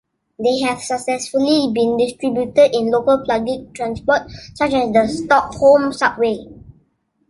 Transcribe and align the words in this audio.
They 0.39 0.57
have 0.61 0.81
successfully 0.81 1.71
been 1.71 1.95
distributed 1.95 2.73
in 2.75 2.89
local 2.89 3.23
public 3.23 3.71
transport, 3.75 4.21
such 4.55 4.73
as 4.73 4.91
the 4.91 5.07
Stockholm 5.07 5.93
subway. 5.93 6.43